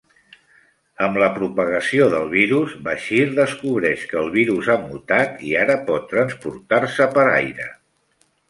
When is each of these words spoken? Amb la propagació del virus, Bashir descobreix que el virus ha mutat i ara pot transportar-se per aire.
Amb 1.07 1.19
la 1.23 1.27
propagació 1.35 2.07
del 2.13 2.25
virus, 2.31 2.73
Bashir 2.89 3.21
descobreix 3.41 4.07
que 4.13 4.19
el 4.23 4.33
virus 4.39 4.71
ha 4.73 4.79
mutat 4.89 5.47
i 5.51 5.55
ara 5.67 5.77
pot 5.91 6.09
transportar-se 6.15 7.13
per 7.19 7.29
aire. 7.37 7.73